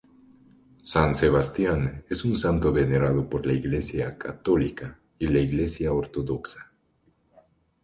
San 0.81 1.13
Sebastián 1.13 2.05
es 2.09 2.25
un 2.25 2.35
santo 2.35 2.73
venerado 2.73 3.29
por 3.29 3.45
la 3.45 3.53
Iglesia 3.53 4.17
Católica 4.17 4.97
y 5.19 5.27
la 5.27 5.37
Iglesia 5.37 5.93
Ortodoxa. 5.93 6.71